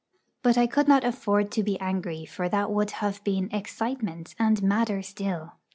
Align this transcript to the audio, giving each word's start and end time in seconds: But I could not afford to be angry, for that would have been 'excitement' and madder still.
But 0.41 0.57
I 0.57 0.65
could 0.65 0.87
not 0.87 1.03
afford 1.03 1.51
to 1.51 1.61
be 1.61 1.79
angry, 1.79 2.25
for 2.25 2.49
that 2.49 2.71
would 2.71 2.89
have 3.05 3.23
been 3.23 3.51
'excitement' 3.53 4.33
and 4.39 4.63
madder 4.63 5.03
still. 5.03 5.57